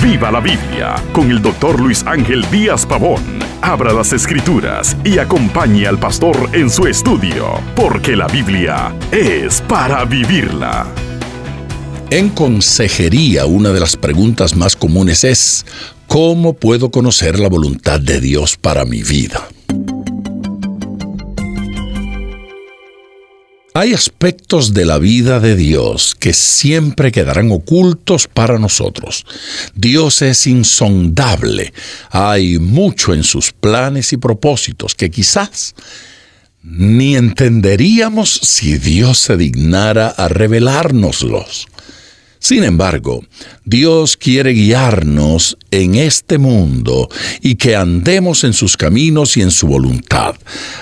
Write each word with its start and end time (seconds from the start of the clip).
Viva 0.00 0.30
la 0.30 0.38
Biblia 0.38 0.94
con 1.12 1.28
el 1.28 1.42
doctor 1.42 1.80
Luis 1.80 2.04
Ángel 2.06 2.48
Díaz 2.52 2.86
Pavón. 2.86 3.20
Abra 3.62 3.92
las 3.92 4.12
escrituras 4.12 4.96
y 5.04 5.18
acompañe 5.18 5.88
al 5.88 5.98
pastor 5.98 6.50
en 6.52 6.70
su 6.70 6.86
estudio, 6.86 7.60
porque 7.74 8.14
la 8.14 8.28
Biblia 8.28 8.94
es 9.10 9.60
para 9.62 10.04
vivirla. 10.04 10.86
En 12.10 12.28
consejería, 12.28 13.44
una 13.46 13.70
de 13.70 13.80
las 13.80 13.96
preguntas 13.96 14.54
más 14.54 14.76
comunes 14.76 15.24
es, 15.24 15.66
¿cómo 16.06 16.52
puedo 16.54 16.92
conocer 16.92 17.40
la 17.40 17.48
voluntad 17.48 17.98
de 17.98 18.20
Dios 18.20 18.56
para 18.56 18.84
mi 18.84 19.02
vida? 19.02 19.48
Hay 23.74 23.94
aspectos 23.94 24.74
de 24.74 24.84
la 24.84 24.98
vida 24.98 25.40
de 25.40 25.56
Dios 25.56 26.14
que 26.18 26.34
siempre 26.34 27.10
quedarán 27.10 27.50
ocultos 27.50 28.28
para 28.28 28.58
nosotros. 28.58 29.24
Dios 29.74 30.20
es 30.20 30.46
insondable. 30.46 31.72
Hay 32.10 32.58
mucho 32.58 33.14
en 33.14 33.24
sus 33.24 33.52
planes 33.52 34.12
y 34.12 34.18
propósitos 34.18 34.94
que 34.94 35.10
quizás 35.10 35.74
ni 36.62 37.16
entenderíamos 37.16 38.30
si 38.42 38.76
Dios 38.76 39.18
se 39.18 39.38
dignara 39.38 40.08
a 40.08 40.28
revelárnoslos. 40.28 41.66
Sin 42.42 42.64
embargo, 42.64 43.24
Dios 43.64 44.16
quiere 44.16 44.50
guiarnos 44.50 45.56
en 45.70 45.94
este 45.94 46.38
mundo 46.38 47.08
y 47.40 47.54
que 47.54 47.76
andemos 47.76 48.42
en 48.42 48.52
sus 48.52 48.76
caminos 48.76 49.36
y 49.36 49.42
en 49.42 49.52
su 49.52 49.68
voluntad. 49.68 50.34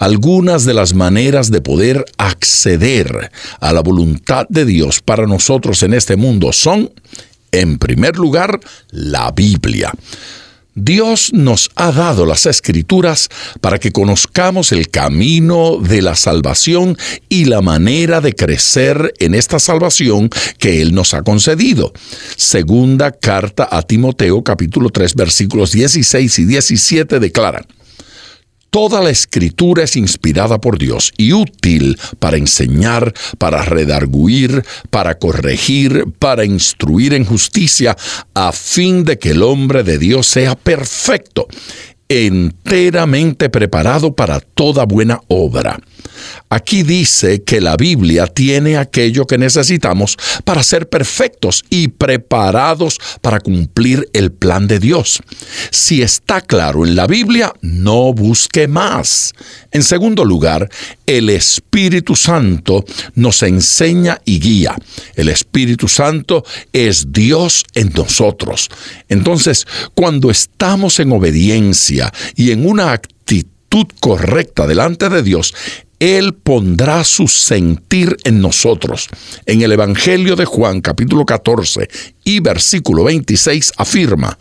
Algunas 0.00 0.64
de 0.64 0.74
las 0.74 0.94
maneras 0.94 1.52
de 1.52 1.60
poder 1.60 2.06
acceder 2.18 3.30
a 3.60 3.72
la 3.72 3.82
voluntad 3.82 4.46
de 4.48 4.64
Dios 4.64 5.00
para 5.00 5.28
nosotros 5.28 5.84
en 5.84 5.94
este 5.94 6.16
mundo 6.16 6.52
son, 6.52 6.90
en 7.52 7.78
primer 7.78 8.16
lugar, 8.16 8.58
la 8.90 9.30
Biblia. 9.30 9.92
Dios 10.74 11.32
nos 11.32 11.70
ha 11.76 11.92
dado 11.92 12.26
las 12.26 12.46
escrituras 12.46 13.28
para 13.60 13.78
que 13.78 13.92
conozcamos 13.92 14.72
el 14.72 14.90
camino 14.90 15.78
de 15.78 16.02
la 16.02 16.16
salvación 16.16 16.96
y 17.28 17.44
la 17.44 17.60
manera 17.60 18.20
de 18.20 18.34
crecer 18.34 19.14
en 19.20 19.34
esta 19.34 19.60
salvación 19.60 20.30
que 20.58 20.82
Él 20.82 20.92
nos 20.94 21.14
ha 21.14 21.22
concedido. 21.22 21.92
Segunda 22.36 23.12
carta 23.12 23.68
a 23.70 23.82
Timoteo 23.82 24.42
capítulo 24.42 24.90
3 24.90 25.14
versículos 25.14 25.70
16 25.70 26.38
y 26.40 26.44
17 26.44 27.20
declaran, 27.20 27.66
Toda 28.74 29.00
la 29.00 29.10
escritura 29.10 29.84
es 29.84 29.94
inspirada 29.94 30.60
por 30.60 30.78
Dios 30.78 31.12
y 31.16 31.32
útil 31.32 31.96
para 32.18 32.38
enseñar, 32.38 33.14
para 33.38 33.62
redarguir, 33.62 34.64
para 34.90 35.16
corregir, 35.16 36.06
para 36.18 36.44
instruir 36.44 37.14
en 37.14 37.24
justicia, 37.24 37.96
a 38.34 38.50
fin 38.50 39.04
de 39.04 39.16
que 39.16 39.30
el 39.30 39.44
hombre 39.44 39.84
de 39.84 39.96
Dios 39.98 40.26
sea 40.26 40.56
perfecto, 40.56 41.46
enteramente 42.14 43.48
preparado 43.48 44.14
para 44.14 44.40
toda 44.40 44.84
buena 44.84 45.20
obra. 45.28 45.78
Aquí 46.48 46.82
dice 46.82 47.42
que 47.42 47.60
la 47.60 47.76
Biblia 47.76 48.26
tiene 48.26 48.76
aquello 48.76 49.26
que 49.26 49.38
necesitamos 49.38 50.16
para 50.44 50.62
ser 50.62 50.88
perfectos 50.88 51.64
y 51.70 51.88
preparados 51.88 53.00
para 53.20 53.40
cumplir 53.40 54.08
el 54.12 54.30
plan 54.30 54.68
de 54.68 54.78
Dios. 54.78 55.20
Si 55.70 56.02
está 56.02 56.40
claro 56.40 56.86
en 56.86 56.94
la 56.94 57.06
Biblia, 57.06 57.52
no 57.60 58.12
busque 58.12 58.68
más. 58.68 59.32
En 59.72 59.82
segundo 59.82 60.24
lugar, 60.24 60.68
el 61.06 61.30
Espíritu 61.30 62.14
Santo 62.14 62.84
nos 63.14 63.42
enseña 63.42 64.20
y 64.24 64.38
guía. 64.38 64.76
El 65.16 65.28
Espíritu 65.28 65.88
Santo 65.88 66.44
es 66.72 67.12
Dios 67.12 67.64
en 67.74 67.90
nosotros. 67.94 68.70
Entonces, 69.08 69.66
cuando 69.94 70.30
estamos 70.30 71.00
en 71.00 71.12
obediencia 71.12 72.03
y 72.36 72.50
en 72.50 72.66
una 72.66 72.92
actitud 72.92 73.86
correcta 74.00 74.66
delante 74.66 75.08
de 75.08 75.22
Dios, 75.22 75.54
él 75.98 76.34
pondrá 76.34 77.02
su 77.04 77.28
sentir 77.28 78.16
en 78.24 78.40
nosotros. 78.40 79.08
En 79.46 79.62
el 79.62 79.72
Evangelio 79.72 80.36
de 80.36 80.44
Juan 80.44 80.80
capítulo 80.80 81.24
14 81.24 81.88
y 82.24 82.40
versículo 82.40 83.04
26 83.04 83.72
afirma, 83.76 84.38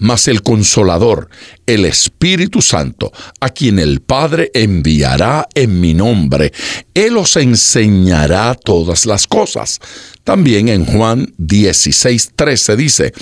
mas 0.00 0.26
el 0.28 0.42
consolador, 0.42 1.28
el 1.66 1.84
Espíritu 1.84 2.60
Santo, 2.60 3.12
a 3.40 3.50
quien 3.50 3.78
el 3.78 4.00
Padre 4.00 4.50
enviará 4.52 5.46
en 5.54 5.80
mi 5.80 5.94
nombre, 5.94 6.52
Él 6.92 7.16
os 7.16 7.36
enseñará 7.36 8.54
todas 8.54 9.06
las 9.06 9.26
cosas. 9.26 9.78
También 10.24 10.68
en 10.68 10.84
Juan 10.84 11.32
16, 11.38 12.32
13 12.34 12.76
dice, 12.76 13.12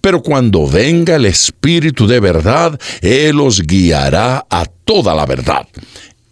pero 0.00 0.22
cuando 0.22 0.66
venga 0.66 1.16
el 1.16 1.26
Espíritu 1.26 2.06
de 2.06 2.20
verdad, 2.20 2.78
Él 3.00 3.40
os 3.40 3.62
guiará 3.62 4.46
a 4.50 4.66
toda 4.84 5.14
la 5.14 5.26
verdad. 5.26 5.66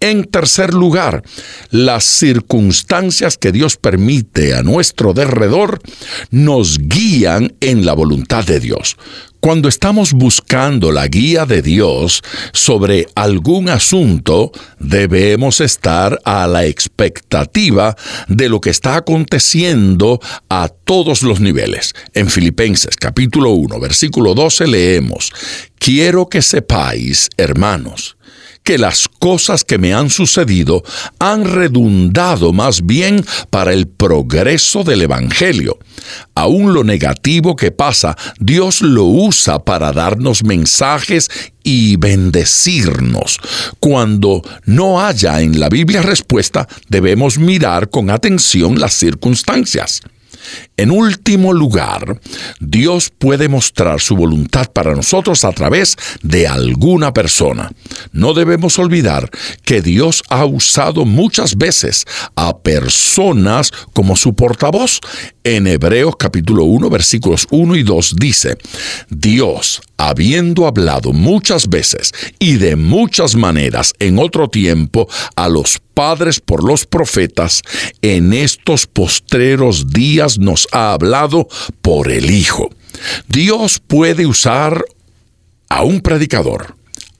En 0.03 0.25
tercer 0.25 0.75
lugar, 0.75 1.23
las 1.71 2.03
circunstancias 2.03 3.39
que 3.39 3.53
Dios 3.53 3.77
permite 3.77 4.53
a 4.53 4.65
nuestro 4.65 5.15
derredor 5.15 5.81
nos 6.33 6.79
guían 6.81 7.55
en 7.61 7.87
la 7.87 7.93
voluntad 7.93 8.45
de 8.45 8.59
Dios. 8.59 8.97
Cuando 9.39 9.69
estamos 9.69 10.12
buscando 10.12 10.91
la 10.91 11.07
guía 11.07 11.47
de 11.47 11.62
Dios 11.62 12.25
sobre 12.53 13.07
algún 13.15 13.69
asunto, 13.69 14.51
debemos 14.81 15.61
estar 15.61 16.19
a 16.25 16.49
la 16.49 16.67
expectativa 16.67 17.97
de 18.27 18.49
lo 18.49 18.61
que 18.61 18.71
está 18.71 18.97
aconteciendo 18.97 20.19
a 20.49 20.67
todos 20.69 21.23
los 21.23 21.39
niveles. 21.39 21.95
En 22.12 22.29
Filipenses 22.29 22.97
capítulo 22.97 23.51
1, 23.51 23.79
versículo 23.79 24.35
12 24.35 24.67
leemos, 24.67 25.33
Quiero 25.79 26.29
que 26.29 26.43
sepáis, 26.43 27.29
hermanos, 27.37 28.17
que 28.62 28.78
las 28.78 29.09
cosas 29.09 29.65
que 29.65 29.78
me 29.78 29.93
han 29.93 30.11
sucedido 30.11 30.83
han 31.19 31.45
redundado 31.45 32.53
más 32.53 32.84
bien 32.84 33.25
para 33.50 33.73
el 33.73 33.89
progreso 33.89 34.84
del 34.84 35.03
Evangelio. 35.03 35.78
Aún 36.34 36.73
lo 36.75 36.84
negativo 36.84 37.56
que 37.56 37.71
pasa, 37.71 38.17
Dios 38.39 38.83
lo 38.83 39.05
usa 39.05 39.65
para 39.65 39.93
darnos 39.93 40.45
mensajes 40.45 41.28
y 41.65 41.97
bendecirnos. 41.97 43.39
Cuando 43.78 44.43
no 44.65 45.05
haya 45.05 45.41
en 45.41 45.61
la 45.61 45.69
Biblia 45.69 46.03
respuesta, 46.03 46.69
debemos 46.89 47.39
mirar 47.39 47.91
con 47.91 48.11
atención 48.11 48.79
las 48.79 48.94
circunstancias. 48.94 50.03
En 50.82 50.91
último 50.91 51.53
lugar, 51.53 52.20
Dios 52.59 53.12
puede 53.16 53.48
mostrar 53.48 54.00
su 54.00 54.16
voluntad 54.16 54.69
para 54.72 54.97
nosotros 54.97 55.44
a 55.44 55.53
través 55.53 55.97
de 56.22 56.48
alguna 56.48 57.15
persona. 57.15 57.70
No 58.10 58.34
debemos 58.34 58.81
olvidar 58.81 59.31
que 59.65 59.81
Dios 59.81 60.25
ha 60.28 60.44
usado 60.44 61.04
muchas 61.04 61.56
veces 61.56 62.04
a 62.34 62.59
personas 62.59 63.70
como 63.93 64.16
su 64.16 64.34
portavoz. 64.34 64.98
En 65.44 65.69
Hebreos 65.69 66.16
capítulo 66.16 66.65
1 66.65 66.91
versículos 66.91 67.47
1 67.50 67.76
y 67.76 67.84
2 67.84 68.16
dice, 68.16 68.59
Dios, 69.09 69.82
habiendo 69.97 70.66
hablado 70.66 71.12
muchas 71.12 71.69
veces 71.69 72.12
y 72.41 72.54
de 72.54 72.75
muchas 72.75 73.37
maneras 73.37 73.93
en 74.00 74.19
otro 74.19 74.49
tiempo 74.49 75.09
a 75.37 75.49
los 75.49 75.81
padres 75.94 76.41
por 76.41 76.64
los 76.64 76.87
profetas, 76.87 77.62
en 78.00 78.32
estos 78.32 78.87
postreros 78.87 79.91
días 79.91 80.38
nos 80.38 80.66
ha 80.72 80.93
hablado 80.93 81.49
por 81.81 82.10
el 82.10 82.31
Hijo. 82.31 82.71
Dios 83.28 83.78
puede 83.78 84.27
usar 84.27 84.84
a 85.69 85.83
un 85.83 86.00
predicador, 86.00 86.77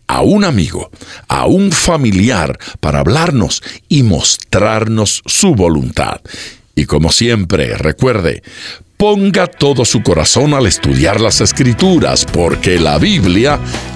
a 0.06 0.22
un 0.22 0.44
amigo, 0.44 0.90
a 1.28 1.46
un 1.46 1.72
familiar 1.72 2.58
para 2.80 3.00
hablarnos 3.00 3.62
y 3.88 4.02
mostrarnos 4.02 5.22
su 5.26 5.54
voluntad. 5.54 6.20
Y 6.74 6.86
como 6.86 7.12
siempre, 7.12 7.76
recuerde, 7.76 8.42
ponga 8.96 9.46
todo 9.46 9.84
su 9.84 10.02
corazón 10.02 10.54
al 10.54 10.66
estudiar 10.66 11.21
las 11.21 11.41
escrituras, 11.41 12.24
porque 12.24 12.78
la 12.78 12.98
Biblia 12.98 13.59